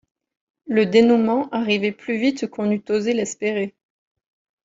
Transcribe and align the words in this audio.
Le 0.65 0.87
dénouement 0.87 1.47
arrivait 1.51 1.91
plus 1.91 2.17
vite 2.17 2.47
qu’on 2.47 2.65
n’eût 2.65 2.81
osé 2.89 3.13
l’espérer. 3.13 3.75